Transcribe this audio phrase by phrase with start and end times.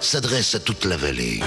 [0.00, 1.40] s'adresse à toute la vallée.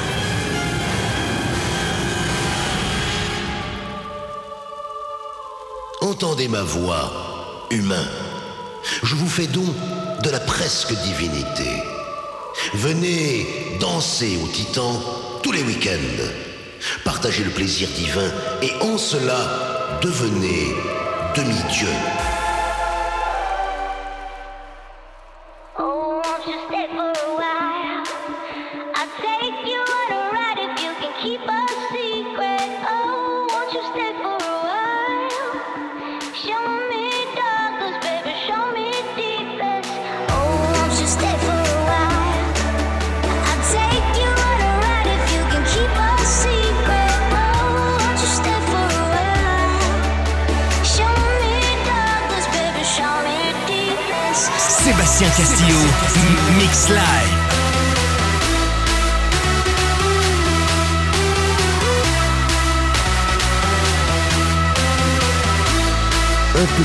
[6.02, 8.08] Entendez ma voix, humain.
[9.04, 9.66] Je vous fais don
[10.24, 11.84] de la presque divinité.
[12.74, 15.02] Venez danser au Titan
[15.42, 16.26] tous les week-ends.
[17.04, 20.76] Partagez le plaisir divin et en cela, devenez
[21.36, 21.90] demi-dieu.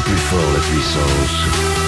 [0.04, 1.85] Plus fort la puissance.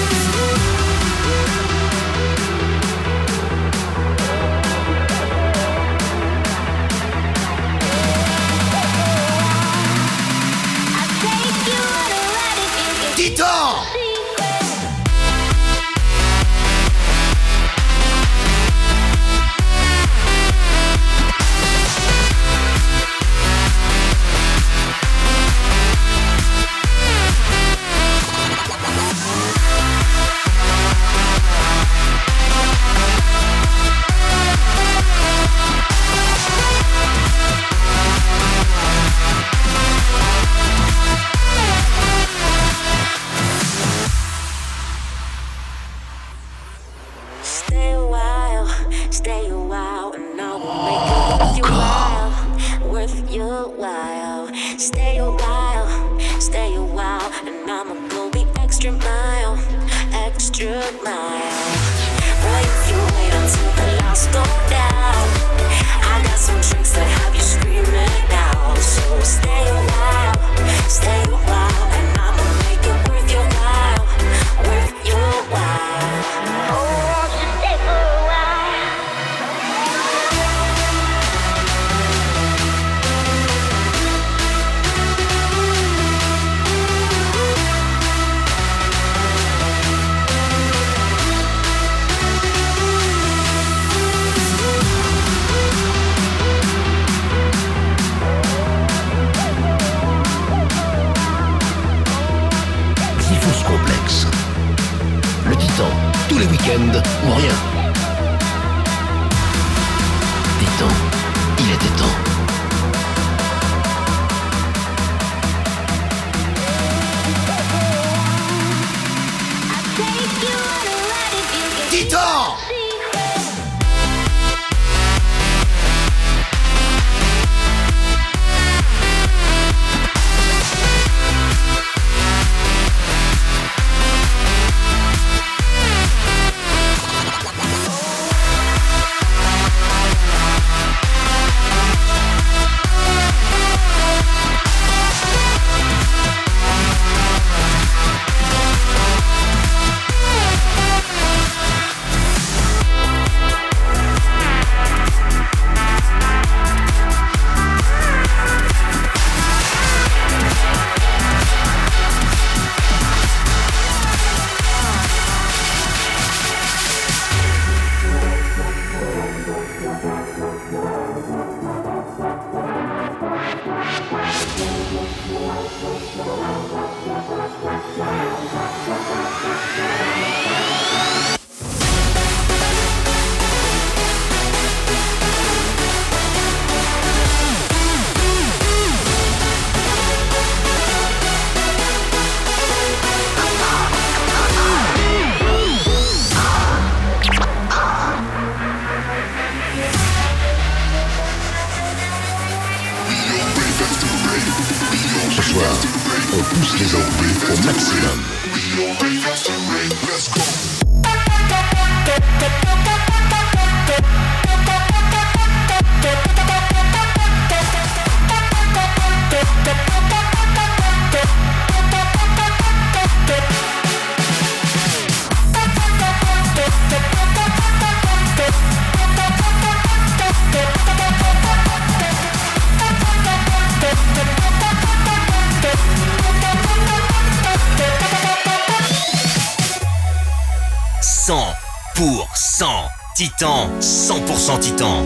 [244.49, 245.05] 100% Titan.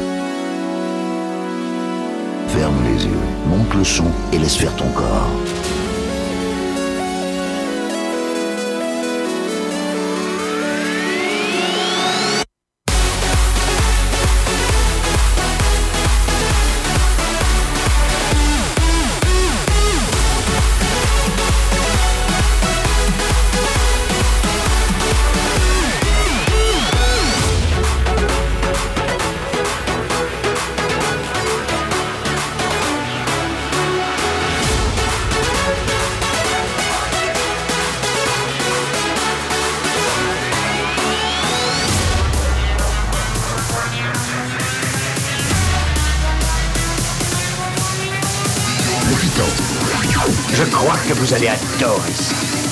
[2.47, 3.11] Ferme les yeux,
[3.49, 5.42] monte le son et laisse faire ton corps.
[51.15, 52.72] Vous allez adorer ça.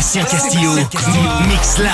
[0.00, 0.72] Sébastien Castillo,
[1.46, 1.90] Mix Live.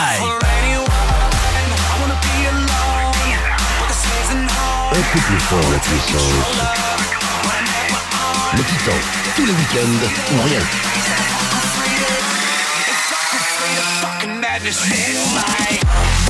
[4.92, 6.22] Un plus fort la puissance.
[8.56, 8.92] Le Titan,
[9.34, 10.60] tous les week-ends ou rien.
[14.40, 16.25] madness in my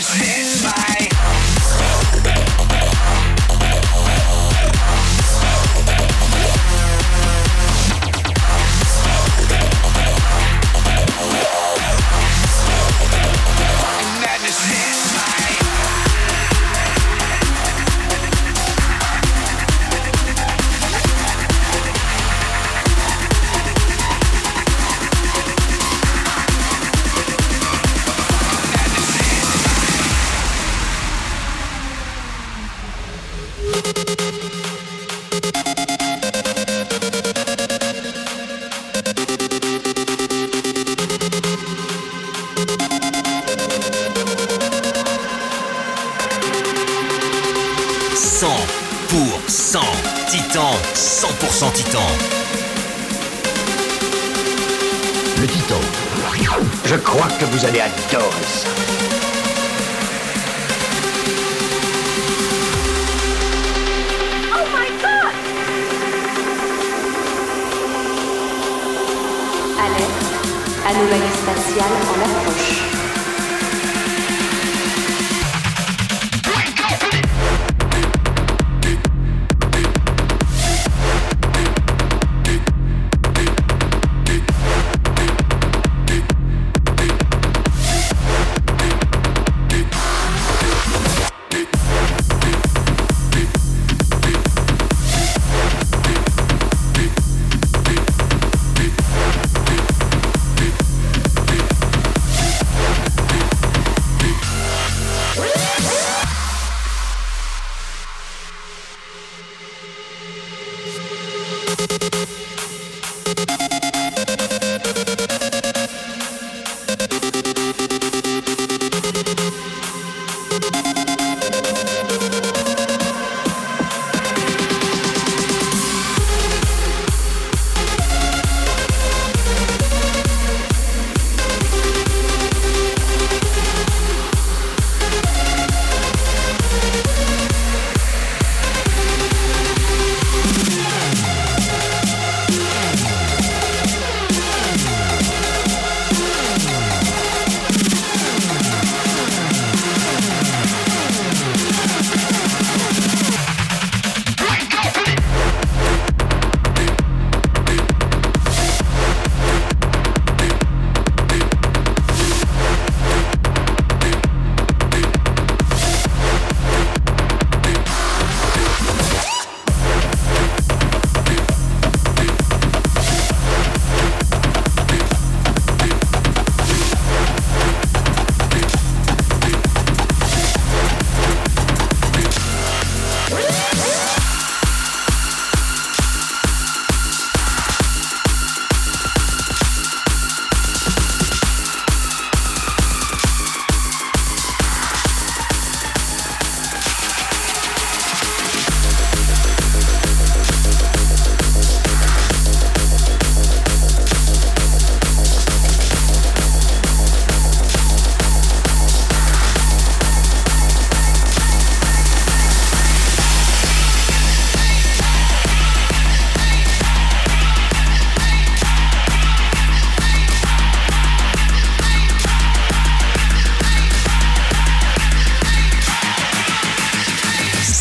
[0.00, 0.89] this man by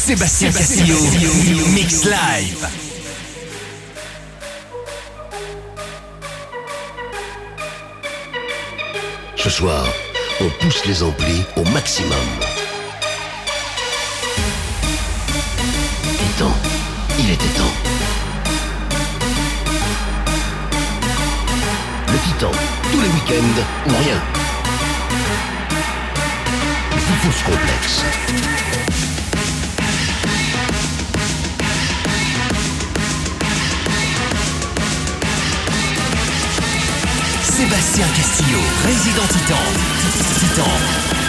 [0.10, 0.98] Sébastien Castillo,
[1.68, 2.68] Mix Live.
[9.36, 9.86] Ce soir,
[10.42, 12.18] on pousse les amplis au maximum.
[16.04, 16.58] Il est temps,
[17.20, 17.76] il était temps.
[22.08, 22.52] Le Titan,
[22.92, 24.20] tous les week-ends ou rien.
[26.96, 28.04] Le plus complexe.
[37.60, 39.58] Sébastien Castillo, résident Titan.
[40.40, 41.29] Titan.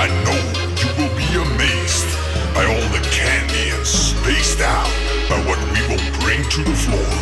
[0.00, 0.38] I know
[0.78, 2.06] you will be amazed
[2.54, 4.86] by all the candy and spaced out
[5.28, 7.12] by what we will bring to the floor.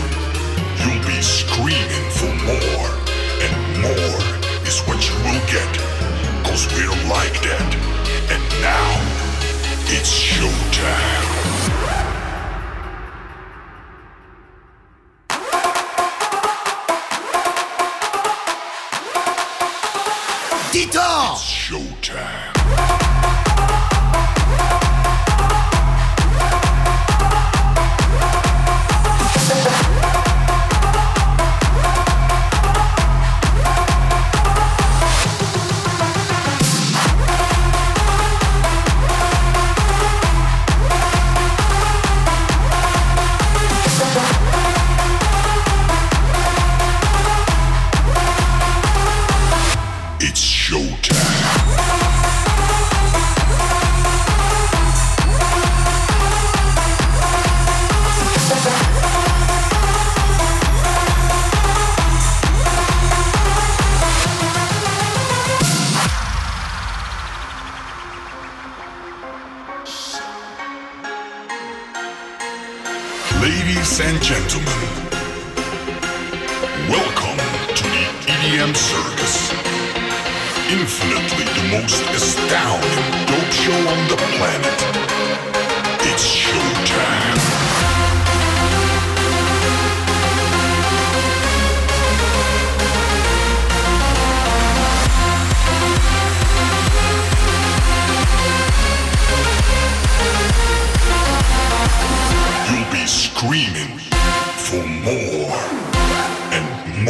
[0.85, 2.91] You'll be screaming for more,
[3.41, 4.21] and more
[4.69, 5.73] is what you will get,
[6.45, 7.75] cause we're like that.
[8.29, 8.93] And now,
[9.89, 11.15] it's showtime.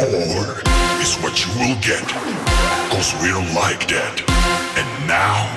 [0.05, 0.61] more
[1.01, 2.07] is what you will get.
[2.91, 4.21] Cause we're like that.
[4.77, 5.47] And now,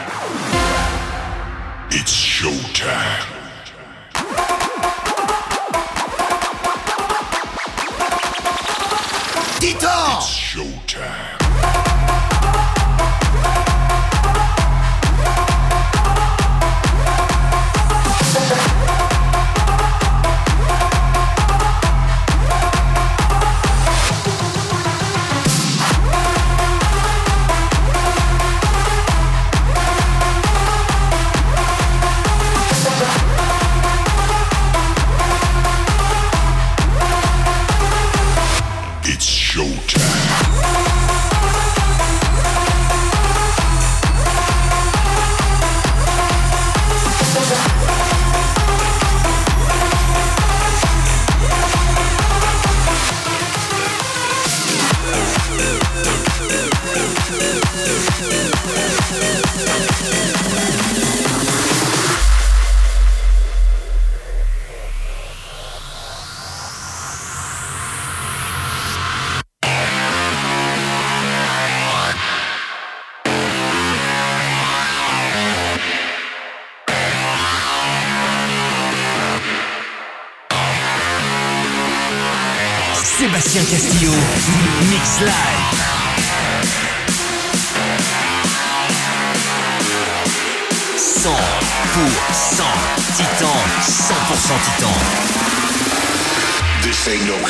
[1.91, 3.27] it's showtime.
[9.61, 10.17] Dieter!
[10.17, 11.30] It's showtime.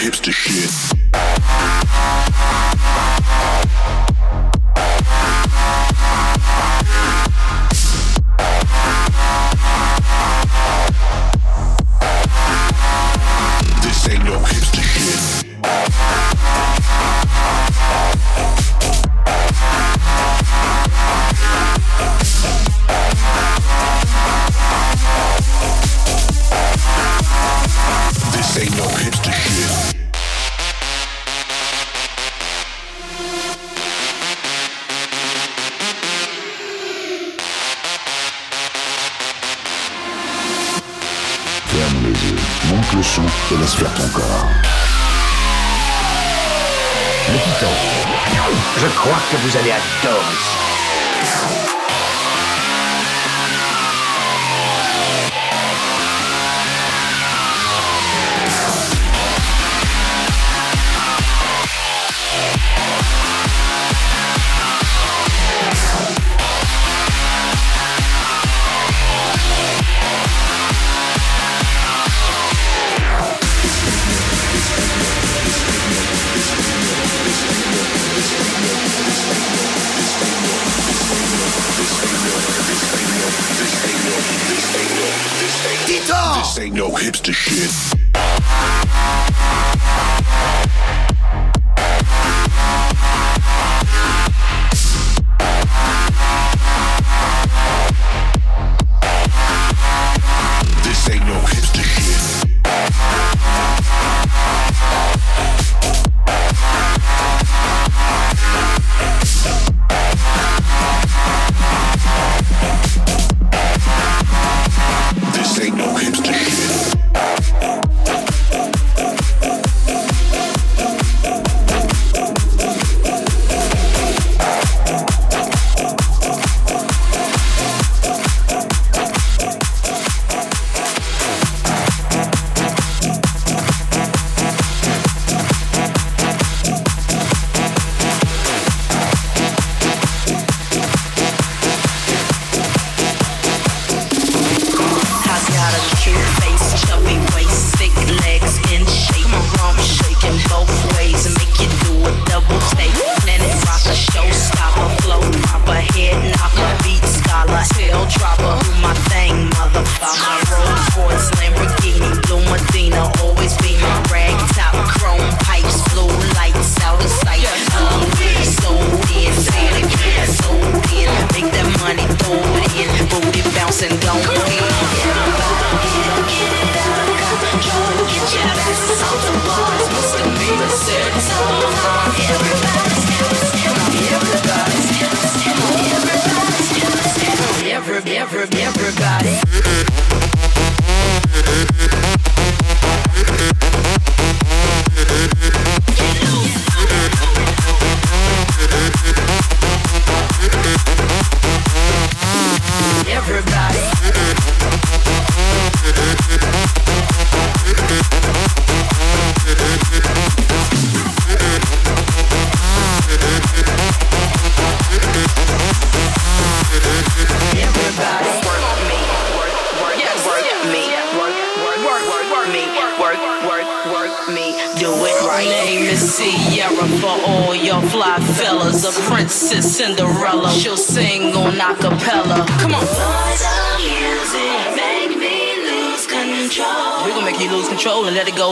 [0.00, 0.89] hipster shit.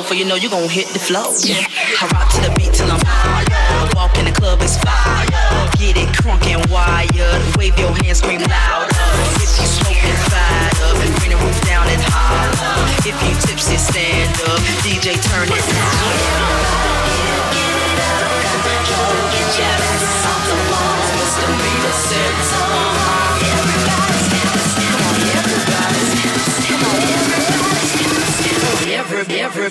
[0.08, 1.36] before you know you gon' hit the flow.
[1.44, 1.68] Yeah.
[2.00, 3.44] I rock to the beat till I'm high.
[3.92, 5.28] Walk in the club, it's fire.
[5.76, 7.44] Get it crunk and wired.
[7.58, 8.88] Wave your hands, scream louder.
[9.36, 10.96] If you smoke inside, up.
[10.96, 12.88] Bring the roof down and holler.
[13.04, 14.60] If you tipsy, stand up.
[14.80, 16.67] DJ, turn it up.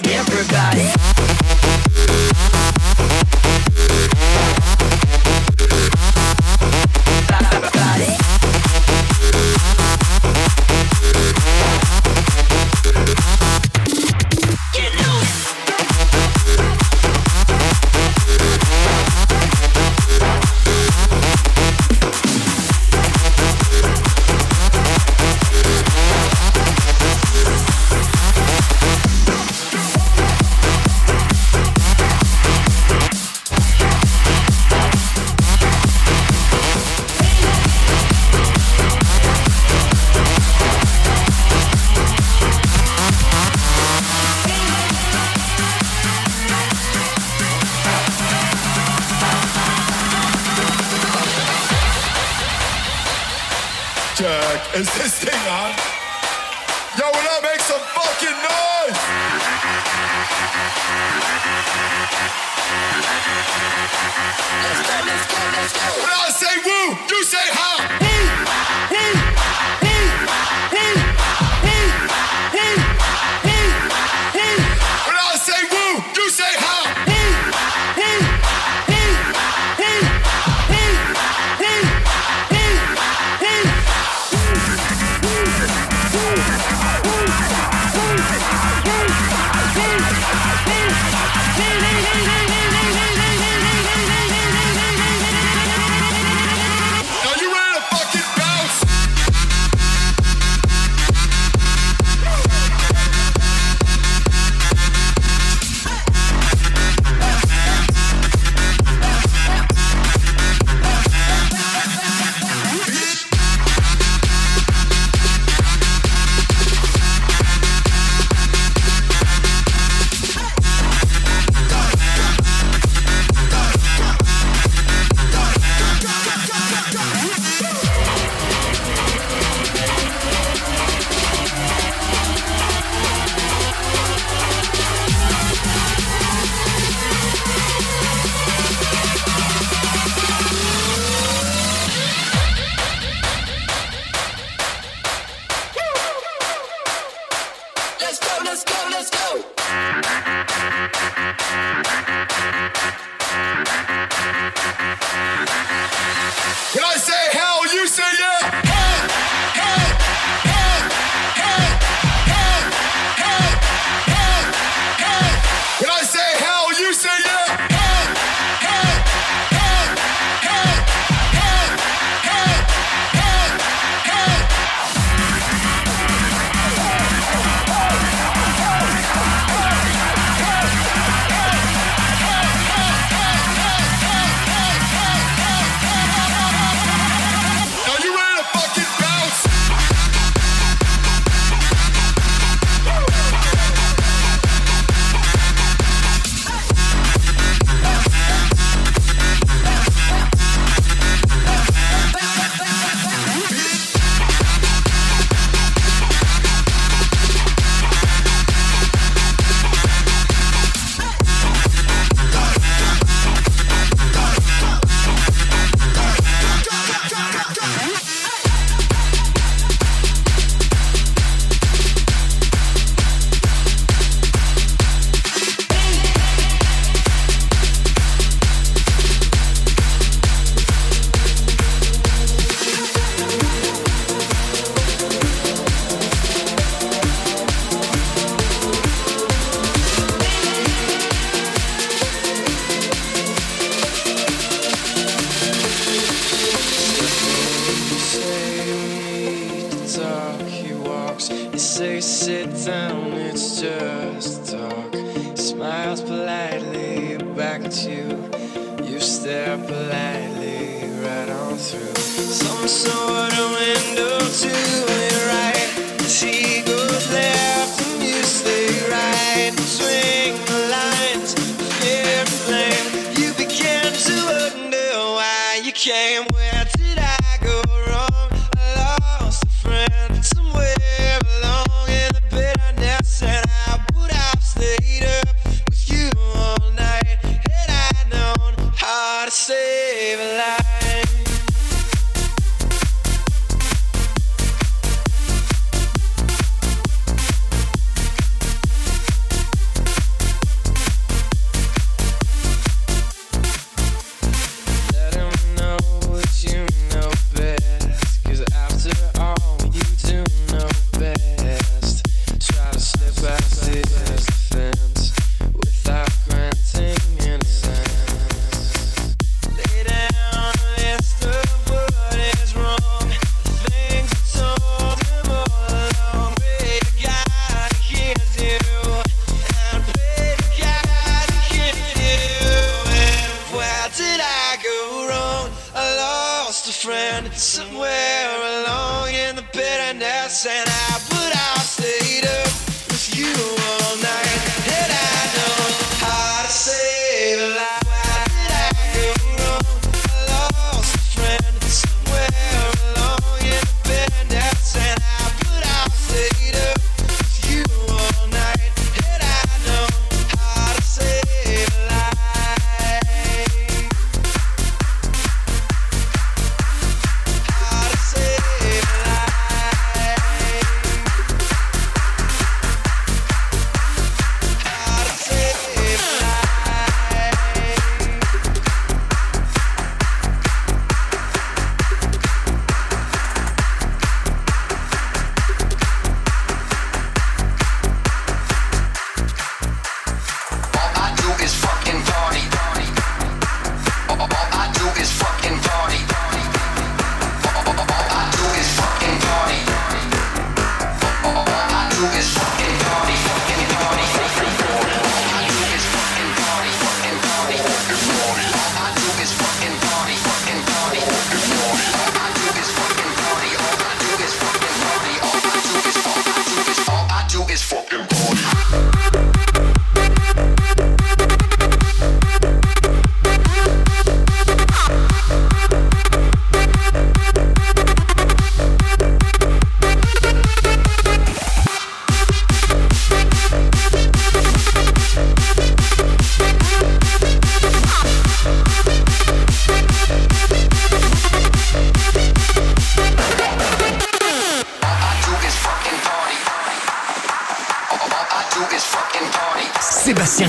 [0.04, 0.37] Yeah.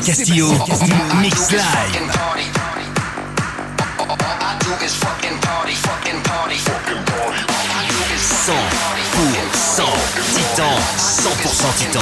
[0.08, 0.96] Castillo, Castillo.
[1.20, 1.60] Mix Live.
[10.34, 10.64] titan,
[10.96, 12.00] 100% titan.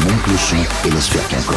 [0.00, 1.56] Monte le son et laisse faire corps.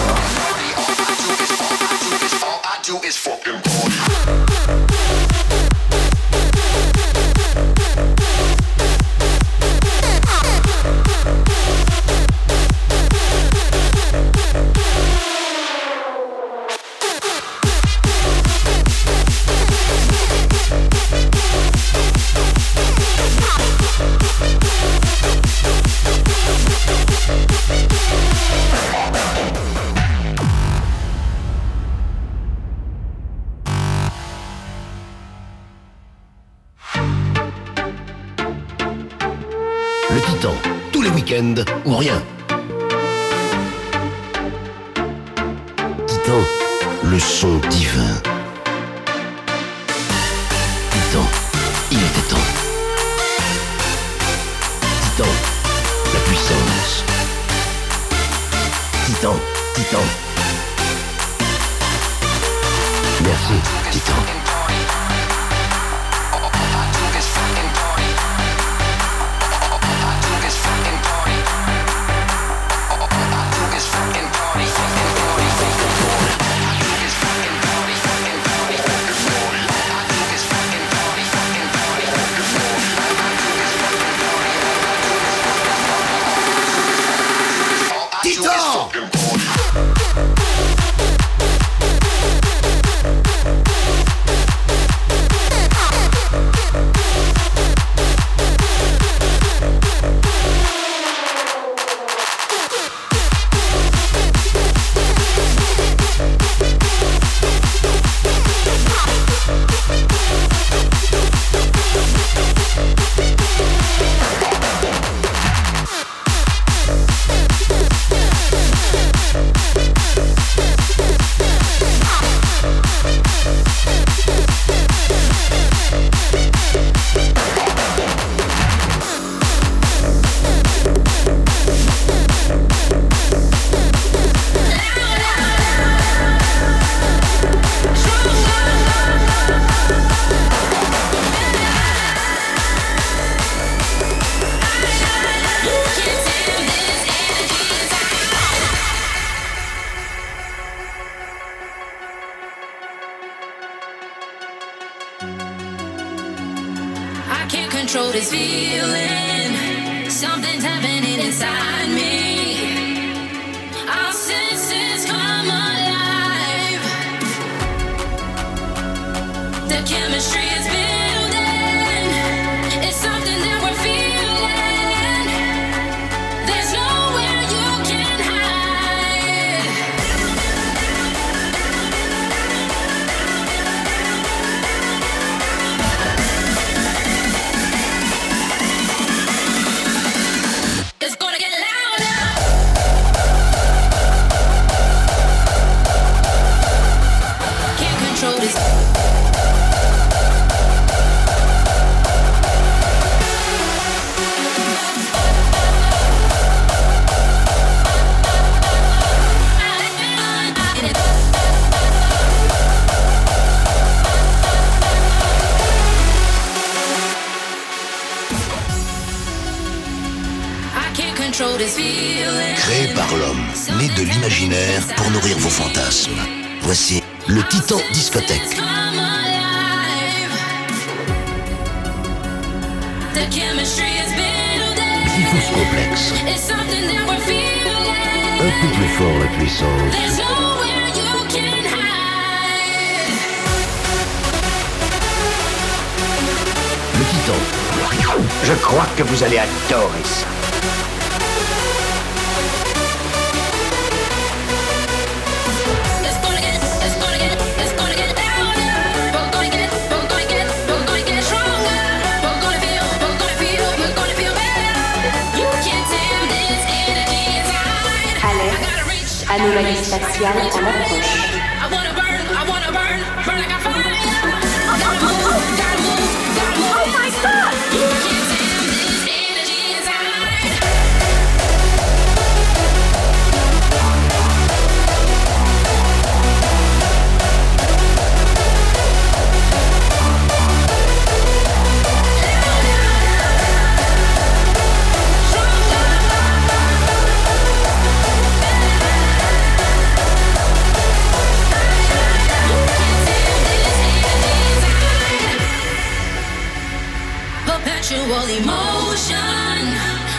[308.30, 309.62] emotion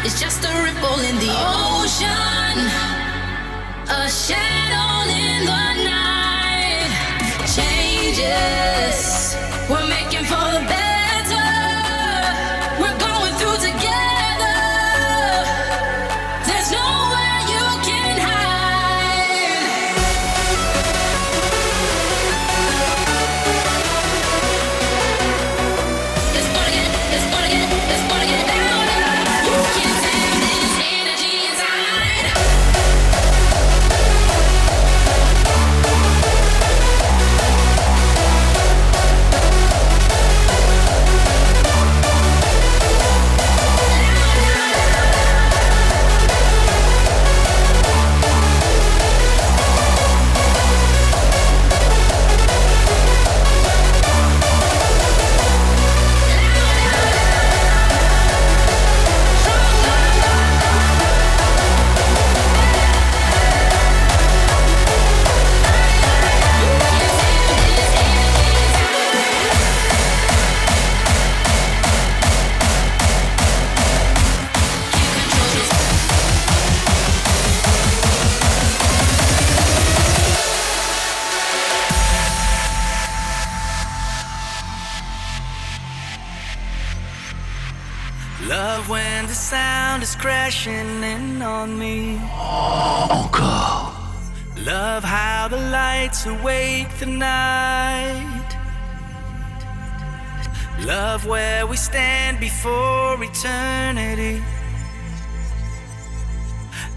[0.05, 2.57] is just a ripple in the ocean.
[3.88, 4.61] A shadow.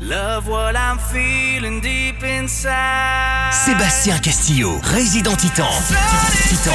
[0.02, 3.52] Love what I'm feeling deep inside.
[3.52, 5.66] Sébastien Castillo, résident titan.
[6.50, 6.74] Titan.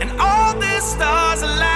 [0.00, 1.75] And all the stars.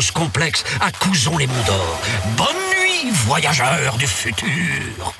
[0.00, 2.00] complexe à Couzon-les-Monts d'Or.
[2.36, 5.12] Bonne nuit, voyageurs du futur